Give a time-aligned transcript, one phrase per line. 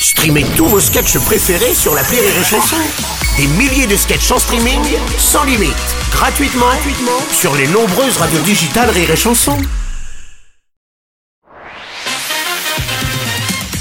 [0.00, 2.76] Streamez tous vos sketchs préférés sur la Rire et Chanson.
[3.36, 4.80] Des milliers de sketchs en streaming,
[5.18, 5.74] sans limite,
[6.12, 9.56] gratuitement, gratuitement sur les nombreuses radios digitales Rire et Chanson.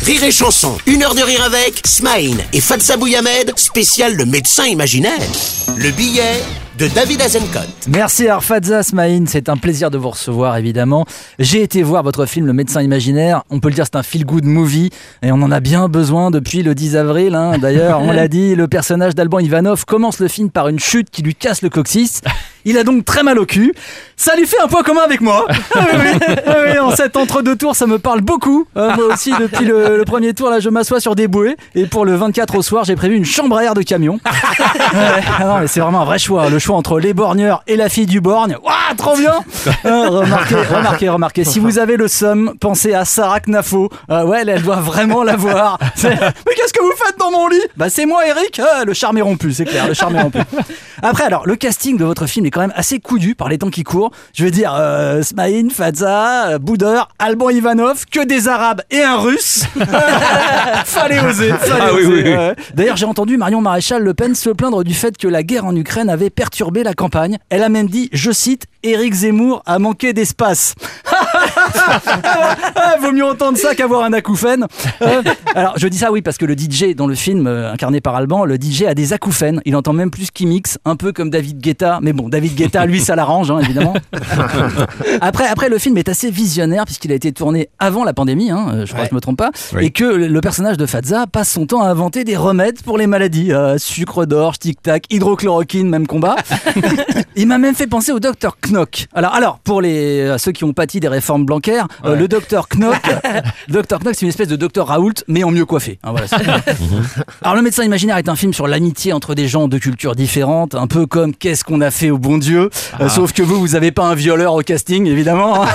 [0.04, 4.66] Rire et Chanson, une heure de rire avec Smaïn et Fatsa Bouyamed, spécial le médecin
[4.66, 5.20] imaginaire.
[5.76, 6.42] Le billet
[6.78, 7.68] de David Azencott.
[7.90, 11.06] Merci Arfadza Smaïn, c'est un plaisir de vous recevoir évidemment.
[11.40, 14.44] J'ai été voir votre film Le médecin imaginaire, on peut le dire c'est un feel-good
[14.46, 14.90] movie
[15.24, 17.34] et on en a bien besoin depuis le 10 avril.
[17.36, 17.58] hein.
[17.58, 21.24] D'ailleurs, on l'a dit, le personnage d'Alban Ivanov commence le film par une chute qui
[21.24, 22.22] lui casse le coccyx.
[22.70, 23.74] Il a donc très mal au cul.
[24.18, 25.46] Ça lui fait un point commun avec moi.
[25.76, 26.36] Ah oui, oui.
[26.48, 28.66] Ah oui, en cet entre-deux tours, ça me parle beaucoup.
[28.78, 31.56] Euh, moi aussi, depuis le, le premier tour, là, je m'assois sur des bouées.
[31.76, 34.20] Et pour le 24 au soir, j'ai prévu une chambre à air de camion.
[34.94, 36.50] Ouais, ah non, mais c'est vraiment un vrai choix.
[36.50, 38.58] Le choix entre les borgneurs et la fille du borgne.
[38.64, 39.34] Waouh, trop bien
[39.86, 41.44] Euh, Remarquez, remarquez, remarquez.
[41.44, 43.90] Si vous avez le somme, pensez à Sarah Knafo.
[44.10, 45.78] Euh, ouais, elle, elle doit vraiment l'avoir.
[46.04, 46.10] Mais
[46.56, 47.62] qu'est-ce que vous faites dans mon lit?
[47.76, 48.60] Bah, c'est moi, Eric.
[48.64, 49.88] Ah, le charme est rompu, c'est clair.
[49.88, 50.40] Le charme est rompu.
[51.04, 53.70] Après, alors, le casting de votre film est quand même assez coudu par les temps
[53.70, 54.10] qui courent.
[54.34, 59.18] Je veux dire, euh, Smaïn, Fadza, euh, Boudeur, Alban Ivanov, que des Arabes et un
[59.18, 59.66] Russe.
[60.86, 61.50] fallait oser.
[61.52, 62.36] fallait Ah oser, oui, oui.
[62.36, 62.56] ouais.
[62.74, 65.76] D'ailleurs, j'ai entendu Marion Maréchal Le Pen se plaindre du fait que la guerre en
[65.76, 67.38] Ukraine avait perturbé la campagne.
[67.52, 70.74] Elle a même dit, je cite, Éric Zemmour a manqué d'espace.
[73.28, 74.66] Entendre ça qu'avoir un acouphène.
[75.02, 75.22] Euh,
[75.54, 78.16] alors, je dis ça, oui, parce que le DJ dans le film, euh, incarné par
[78.16, 79.62] Alban, le DJ a des acouphènes.
[79.66, 82.00] Il entend même plus qu'il mixe, un peu comme David Guetta.
[82.02, 83.94] Mais bon, David Guetta, lui, ça l'arrange, hein, évidemment.
[85.22, 88.68] Après, après, le film est assez visionnaire, puisqu'il a été tourné avant la pandémie, hein,
[88.70, 89.86] euh, je crois que je me trompe pas, Oui.
[89.86, 93.08] et que le personnage de Fadza passe son temps à inventer des remèdes pour les
[93.08, 93.52] maladies.
[93.52, 96.36] Euh, sucre d'orge, tic-tac, hydrochloroquine, même combat.
[97.36, 99.08] Il m'a même fait penser au docteur Knock.
[99.14, 103.02] Alors, alors pour les, ceux qui ont pâti des réformes blancaires, euh, le docteur Knock,
[103.70, 106.00] docteur Knock, c'est une espèce de docteur Raoult, mais en mieux coiffé.
[106.04, 106.36] Hein, voilà, c'est-
[107.42, 110.76] alors, Le médecin imaginaire est un film sur l'amitié entre des gens de cultures différentes,
[110.76, 113.76] un peu comme Qu'est-ce qu'on a fait au bon Dieu Euh, Sauf que vous, vous
[113.76, 115.64] avez pas un violeur au casting, évidemment.
[115.64, 115.68] hein.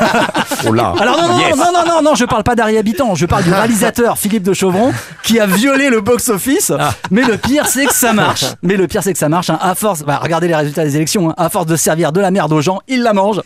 [0.66, 1.56] Oh là Alors non, non, Yes.
[1.56, 4.52] non, non, non, non, je parle pas d'Harry Habitant, je parle du réalisateur Philippe de
[4.54, 4.92] Chauvron
[5.22, 6.72] qui a violé le box-office.
[7.10, 8.44] Mais le pire, c'est que ça marche.
[8.62, 9.50] Mais le pire, c'est que ça marche.
[9.50, 9.58] hein.
[9.60, 11.34] À force, bah, regardez les résultats des élections, hein.
[11.36, 13.42] à force de servir de la merde aux gens, ils la mangent.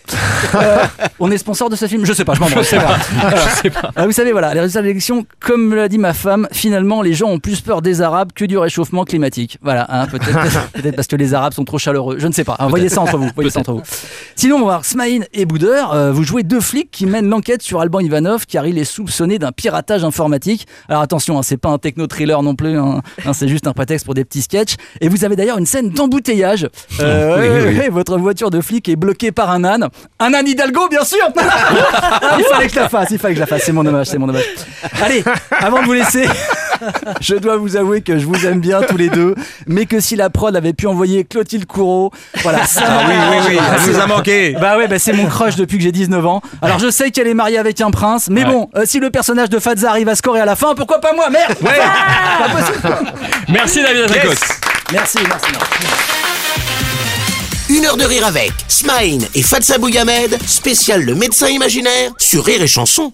[0.55, 0.77] Euh,
[1.19, 2.05] on est sponsor de ce film?
[2.05, 2.65] Je sais pas, je m'en branle.
[3.95, 7.01] Ah, vous savez, voilà, les résultats des élections, comme me l'a dit ma femme, finalement,
[7.01, 9.57] les gens ont plus peur des Arabes que du réchauffement climatique.
[9.61, 12.17] Voilà, hein, peut-être parce que les Arabes sont trop chaleureux.
[12.19, 12.55] Je ne sais pas.
[12.59, 12.67] hein.
[12.67, 13.29] voyez ça entre vous.
[13.35, 13.81] Voyez ça entre vous.
[14.35, 15.93] Sinon, on va voir Smaïn et Boudeur.
[15.93, 19.39] euh, vous jouez deux flics qui mènent l'enquête sur Alban Ivanov, car il est soupçonné
[19.39, 20.67] d'un piratage informatique.
[20.89, 22.77] Alors attention, hein, c'est pas un techno-thriller non plus.
[22.77, 23.01] hein.
[23.25, 24.75] Hein, c'est juste un prétexte pour des petits sketchs.
[25.01, 26.67] Et vous avez d'ailleurs une scène d'embouteillage.
[26.99, 27.89] Euh, Oui, oui, oui.
[27.91, 29.87] votre voiture de flic est bloquée par un âne.
[30.19, 31.19] Un âne Hidalgo, bien sûr
[32.37, 33.65] Il fallait que je la fasse, il fallait que je la fasse.
[33.77, 34.43] C'est mon hommage, c'est mon hommage.
[35.03, 35.23] Allez,
[35.59, 36.25] avant de vous laisser,
[37.21, 39.35] je dois vous avouer que je vous aime bien tous les deux,
[39.67, 42.11] mais que si la prod avait pu envoyer Clotilde Courreau,
[42.41, 45.27] voilà, ça Ah oui, oui, oui, ça nous a manqué Bah ouais, bah c'est mon
[45.27, 46.41] crush depuis que j'ai 19 ans.
[46.63, 48.51] Alors je sais qu'elle est mariée avec un prince, mais Ouais.
[48.51, 51.13] bon, euh, si le personnage de Fadza arrive à scorer à la fin, pourquoi pas
[51.13, 51.29] moi?
[51.29, 51.77] Merde Ouais
[52.39, 53.13] Pas possible.
[53.49, 54.09] Merci David.
[54.09, 54.39] Yes
[54.91, 55.47] Merci, merci.
[55.51, 55.55] merci.
[57.69, 62.61] Une heure de rire avec Smaïn et Fatsa Bouyamed, spécial le médecin imaginaire sur Rire
[62.63, 63.11] et Chanson.